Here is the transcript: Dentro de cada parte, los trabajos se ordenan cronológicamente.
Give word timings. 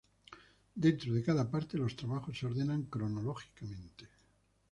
Dentro 0.85 1.13
de 1.13 1.21
cada 1.23 1.47
parte, 1.51 1.77
los 1.77 1.95
trabajos 1.95 2.35
se 2.35 2.47
ordenan 2.47 2.85
cronológicamente. 2.85 4.09